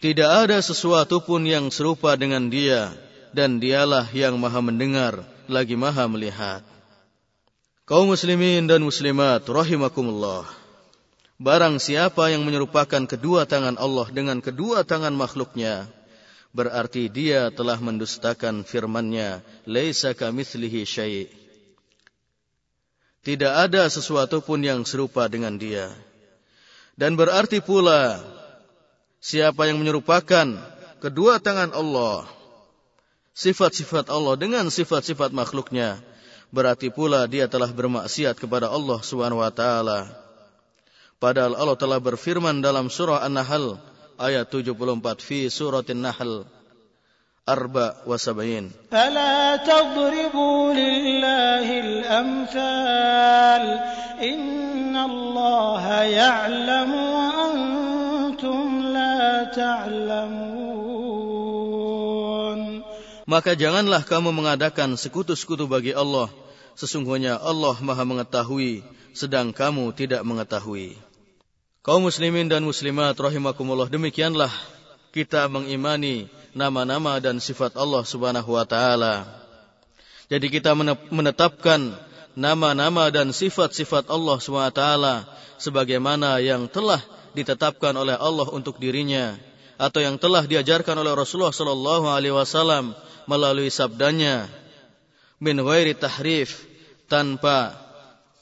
[0.04, 2.92] Tidak ada sesuatu pun yang serupa dengan dia
[3.32, 6.60] dan dialah yang maha mendengar lagi maha melihat.
[7.88, 10.44] Kaum muslimin dan muslimat rahimakumullah.
[11.40, 15.88] Barang siapa yang menyerupakan kedua tangan Allah dengan kedua tangan makhluknya,
[16.52, 21.32] berarti dia telah mendustakan firman-Nya, "Laisa kamitslihi syai'."
[23.24, 25.88] Tidak ada sesuatu pun yang serupa dengan dia.
[26.92, 28.20] Dan berarti pula
[29.24, 30.52] siapa yang menyerupakan
[31.00, 32.28] kedua tangan Allah,
[33.32, 35.96] sifat-sifat Allah dengan sifat-sifat makhluknya,
[36.52, 40.24] berarti pula dia telah bermaksiat kepada Allah Subhanahu wa taala
[41.24, 43.80] Padahal Allah telah berfirman dalam surah An-Nahl
[44.20, 46.44] ayat 74 fi surah An-Nahl
[47.48, 48.68] arba wa sabayin.
[48.92, 53.64] Fala tadribu lillahi al-amthal.
[59.54, 61.14] Ta'lamun.
[63.24, 66.28] Maka janganlah kamu mengadakan sekutu-sekutu bagi Allah.
[66.74, 68.82] Sesungguhnya Allah maha mengetahui,
[69.14, 70.98] sedang kamu tidak mengetahui.
[71.80, 74.50] Kaum muslimin dan muslimat rahimakumullah demikianlah
[75.14, 79.28] kita mengimani nama-nama dan sifat Allah Subhanahu wa taala.
[80.32, 80.72] Jadi kita
[81.12, 81.94] menetapkan
[82.34, 84.38] nama-nama dan sifat-sifat Allah
[84.74, 85.14] taala
[85.60, 86.98] sebagaimana yang telah
[87.34, 89.34] ditetapkan oleh Allah untuk dirinya
[89.74, 92.94] atau yang telah diajarkan oleh Rasulullah sallallahu alaihi wasallam
[93.26, 94.46] melalui sabdanya
[95.42, 96.62] min ghairi tahrif
[97.10, 97.74] tanpa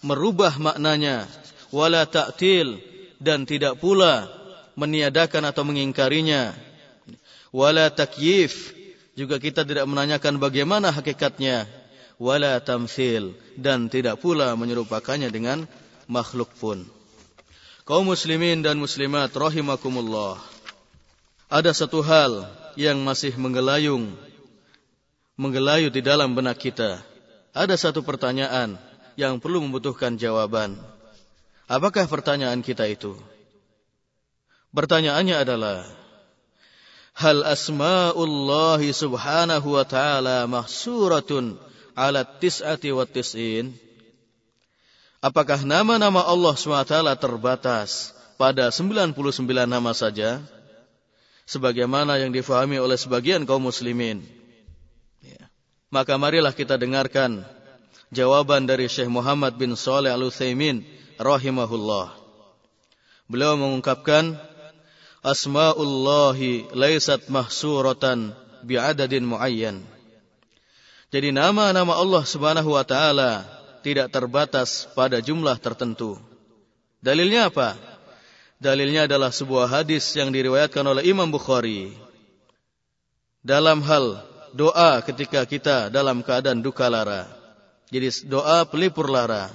[0.04, 1.24] merubah maknanya
[1.72, 2.78] wala ta'til
[3.22, 4.28] dan tidak pula
[4.74, 6.52] meniadakan atau mengingkarinya.
[7.52, 8.72] Wala takyif
[9.12, 11.68] juga kita tidak menanyakan bagaimana hakikatnya.
[12.22, 15.66] Wala tamthil dan tidak pula menyerupakannya dengan
[16.06, 16.86] makhluk pun.
[17.82, 20.38] Kaum muslimin dan muslimat rahimakumullah.
[21.50, 22.46] Ada satu hal
[22.78, 24.14] yang masih menggelayung
[25.34, 27.02] menggelayu di dalam benak kita.
[27.50, 28.78] Ada satu pertanyaan
[29.18, 30.78] yang perlu membutuhkan jawaban.
[31.66, 33.18] Apakah pertanyaan kita itu?
[34.70, 35.82] Pertanyaannya adalah,
[37.18, 41.58] Hal asma'ullahi subhanahu wa ta'ala mahsuratun
[41.98, 43.74] ala tis'ati wa tis'in?
[45.22, 49.14] Apakah nama-nama Allah SWT terbatas pada 99
[49.70, 50.42] nama saja?
[51.46, 54.26] Sebagaimana yang difahami oleh sebagian kaum muslimin.
[55.22, 55.46] Ya.
[55.94, 57.46] Maka marilah kita dengarkan
[58.10, 60.82] jawaban dari Syekh Muhammad bin Saleh Al-Utsaimin
[61.22, 62.18] rahimahullah.
[63.30, 64.34] Beliau mengungkapkan
[65.22, 68.34] asmaullahi laisat mahsuratan
[68.66, 69.86] bi'adadin muayyan.
[71.14, 76.16] Jadi nama-nama Allah Subhanahu wa taala tidak terbatas pada jumlah tertentu.
[77.02, 77.74] Dalilnya apa?
[78.62, 81.90] Dalilnya adalah sebuah hadis yang diriwayatkan oleh Imam Bukhari.
[83.42, 84.22] Dalam hal
[84.54, 87.26] doa ketika kita dalam keadaan duka lara.
[87.90, 89.50] Jadi doa pelipur lara.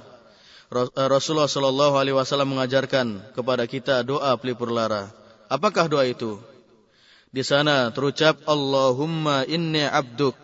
[0.68, 5.08] Eh, Rasulullah Shallallahu Alaihi Wasallam mengajarkan kepada kita doa pelipur lara.
[5.48, 6.36] Apakah doa itu?
[7.32, 10.36] Di sana terucap Allahumma inni abduk.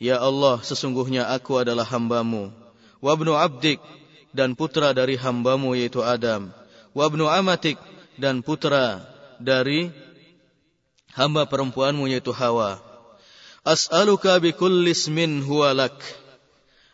[0.00, 2.63] Ya Allah, sesungguhnya aku adalah hambamu.
[3.04, 3.84] Wabnu abdik
[4.32, 6.48] dan putra dari hambamu yaitu Adam.
[6.96, 7.76] Wabnu amatik
[8.16, 9.04] dan putra
[9.36, 9.92] dari
[11.12, 12.80] hamba perempuanmu yaitu Hawa.
[13.60, 15.96] As'aluka huwa lak.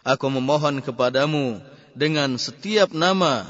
[0.03, 1.63] Aku memohon kepadamu
[1.95, 3.47] dengan setiap nama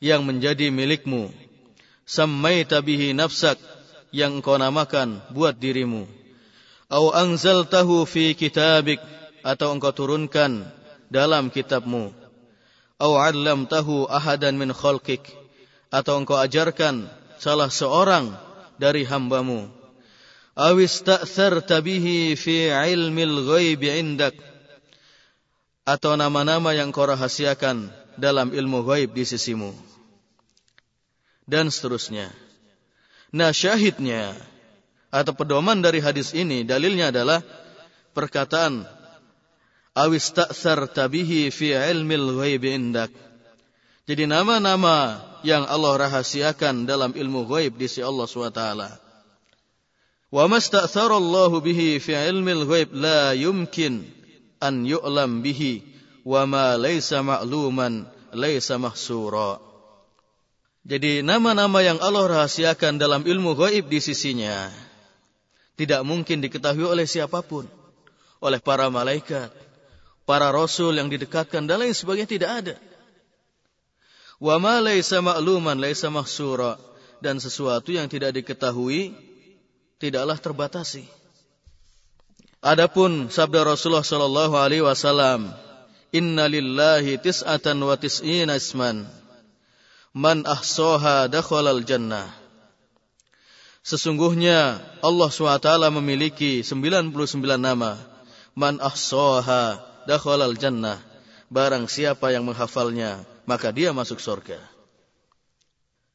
[0.00, 1.28] yang menjadi milikmu.
[2.08, 3.60] Sammaita bihi nafsak
[4.16, 6.08] yang engkau namakan buat dirimu.
[6.88, 9.00] Au anzaltahu fi kitabik
[9.44, 12.12] atau engkau turunkan dalam kitabmu.
[13.00, 15.24] Au 'allamtahu ahadan min khalqik
[15.90, 18.32] atau engkau ajarkan salah seorang
[18.78, 19.68] dari hambamu.
[20.54, 24.38] Aw ista'tharta bihi fi ilmil ghaib 'indak
[25.84, 29.74] atau nama-nama yang kau rahasiakan dalam ilmu ghaib di sisimu.
[31.44, 32.32] Dan seterusnya.
[33.34, 34.32] Nah syahidnya
[35.10, 37.42] atau pedoman dari hadis ini dalilnya adalah
[38.14, 38.86] perkataan
[39.94, 43.10] awis ta'thar tabihi fi ilmil ghaib indak.
[44.04, 48.62] Jadi nama-nama yang Allah rahasiakan dalam ilmu ghaib di sisi Allah SWT.
[50.34, 54.04] Wa masta'thara Allah bihi fi ilmil ghaib la yumkin
[54.58, 55.86] an yu'lam bihi
[56.26, 59.62] wa ma laysa ma'luman laysa mahsura.
[60.84, 64.68] Jadi nama-nama yang Allah rahasiakan dalam ilmu gaib di sisinya
[65.80, 67.64] tidak mungkin diketahui oleh siapa pun.
[68.44, 69.48] Oleh para malaikat,
[70.24, 72.74] para rasul yang didekatkan dan lain sebagainya tidak ada.
[74.40, 76.76] Wa ma laisa ma'luman laisa mahsura
[77.22, 79.14] dan sesuatu yang tidak diketahui
[80.02, 81.06] tidaklah terbatasi.
[82.64, 85.52] Adapun sabda Rasulullah sallallahu alaihi wasallam,
[86.16, 89.04] "Inna lillahi tis'atan wa tis'ina isman."
[90.14, 92.30] Man ahsoha dakhalal jannah.
[93.84, 97.12] Sesungguhnya Allah SWT memiliki 99
[97.60, 98.00] nama.
[98.56, 101.00] Man ahsoha dakhalal jannah.
[101.52, 104.58] Barang siapa yang menghafalnya, maka dia masuk surga.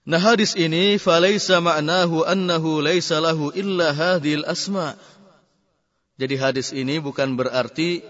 [0.10, 4.98] Nah hadis ini falaysa ma'nahu annahu laysa lahu illa hadhil asma.
[6.18, 8.02] Jadi hadis ini bukan berarti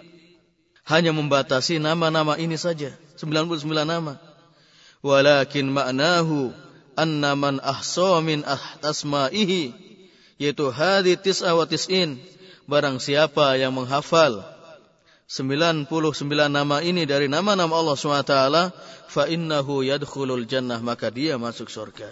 [0.88, 4.18] hanya membatasi nama-nama ini saja, 99 nama
[5.00, 6.52] walakin ma'nahu
[7.00, 8.44] anna man ahsa min
[8.84, 9.72] asma'ihi
[10.36, 12.20] yaitu hadhi tis'a wa tis'in
[12.68, 14.44] barang siapa yang menghafal
[15.30, 15.86] 99
[16.50, 18.34] nama ini dari nama-nama Allah SWT
[19.14, 22.10] fa innahu yadkhulul jannah maka dia masuk surga.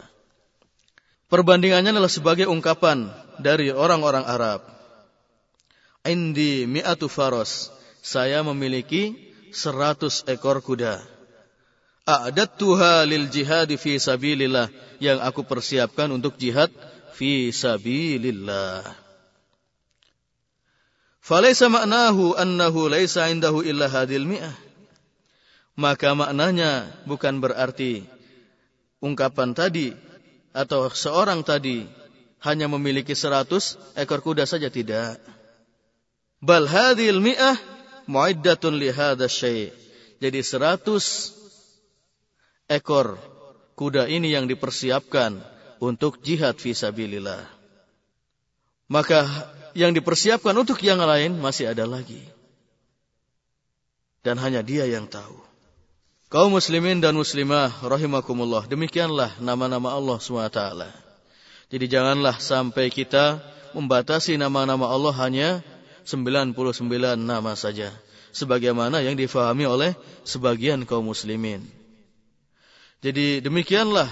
[1.26, 3.10] Perbandingannya adalah sebagai ungkapan
[3.42, 4.62] dari orang-orang Arab.
[6.06, 7.74] Indi mi'atu faros
[8.06, 9.18] saya memiliki
[9.50, 11.02] 100 ekor kuda.
[12.06, 14.70] A'dattuha lil jihad fi sabilillah
[15.02, 16.70] yang aku persiapkan untuk jihad
[17.18, 19.07] fi sabilillah.
[21.28, 24.56] Falaysa ma'nahu annahu laisa indahu illa hadil mi'ah.
[25.76, 28.08] Maka maknanya bukan berarti
[29.04, 29.92] ungkapan tadi
[30.56, 31.84] atau seorang tadi
[32.48, 35.20] hanya memiliki seratus ekor kuda saja tidak.
[36.40, 37.60] Bal hadhil mi'ah
[38.08, 38.88] mu'iddatun li.
[40.24, 41.36] Jadi seratus
[42.72, 43.20] ekor
[43.76, 45.44] kuda ini yang dipersiapkan
[45.84, 47.44] untuk jihad fisabilillah.
[48.88, 49.28] Maka
[49.78, 52.26] yang dipersiapkan untuk yang lain masih ada lagi.
[54.26, 55.38] Dan hanya dia yang tahu.
[56.34, 58.66] Kaum muslimin dan muslimah rahimakumullah.
[58.66, 60.60] Demikianlah nama-nama Allah SWT.
[61.70, 63.40] Jadi janganlah sampai kita
[63.78, 65.50] membatasi nama-nama Allah hanya
[66.04, 66.58] 99
[67.16, 67.94] nama saja.
[68.34, 69.94] Sebagaimana yang difahami oleh
[70.26, 71.64] sebagian kaum muslimin.
[73.06, 74.10] Jadi demikianlah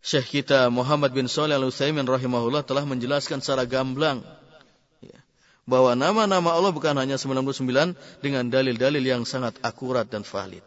[0.00, 4.22] Syekh kita Muhammad bin Saleh Al-Utsaimin rahimahullah telah menjelaskan secara gamblang
[5.66, 10.62] bahwa nama-nama Allah bukan hanya 99 dengan dalil-dalil yang sangat akurat dan valid.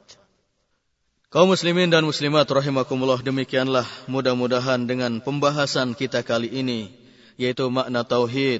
[1.32, 6.92] Kaum muslimin dan muslimat rahimakumullah demikianlah mudah-mudahan dengan pembahasan kita kali ini
[7.40, 8.60] yaitu makna tauhid,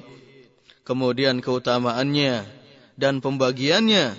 [0.88, 2.48] kemudian keutamaannya
[2.96, 4.16] dan pembagiannya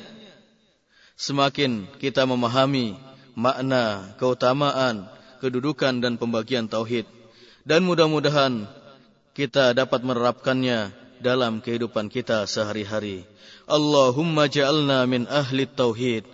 [1.18, 2.94] semakin kita memahami
[3.34, 5.10] makna, keutamaan,
[5.42, 7.10] kedudukan dan pembagian tauhid.
[7.66, 8.70] Dan mudah-mudahan
[9.34, 13.24] kita dapat menerapkannya dalam kehidupan kita sehari-hari.
[13.70, 16.26] Allahumma ja'alna min ahli tauhid.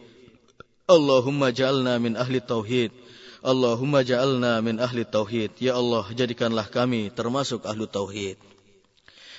[0.88, 2.96] Allahumma ja'alna min ahli tauhid.
[3.44, 5.54] Allahumma ja'alna min ahli tauhid.
[5.62, 8.40] Ya Allah, jadikanlah kami termasuk ahli tauhid.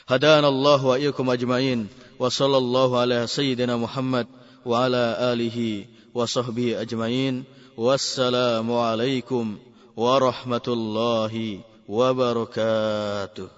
[0.08, 4.24] Allah wa iyyakum ajmain wa sallallahu ala sayyidina Muhammad
[4.64, 7.44] wa ala alihi wa sahbihi ajmain.
[7.78, 9.60] Wassalamu alaikum
[9.98, 13.57] warahmatullahi wabarakatuh.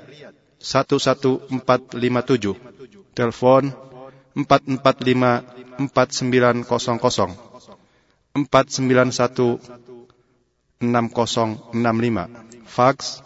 [0.61, 2.55] 11457.
[3.17, 3.73] Telepon
[4.37, 5.43] 445
[5.77, 6.65] 4900
[8.39, 9.59] 491
[10.79, 12.29] 6065.
[12.65, 13.19] Fax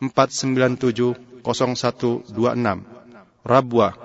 [0.00, 1.14] 497
[1.44, 2.84] 0126.
[3.48, 3.96] Rabwa,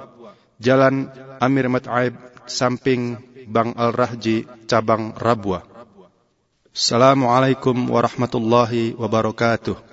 [0.61, 1.11] Jalan
[1.43, 2.15] Amir Mat'aib,
[2.47, 3.19] samping
[3.51, 5.67] Bang Al-Rahji, cabang Rabwa.
[6.71, 9.93] Assalamualaikum warahmatullahi wabarakatuh.